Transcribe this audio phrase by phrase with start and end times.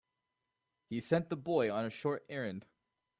[0.89, 2.65] He sent the boy on a short errand.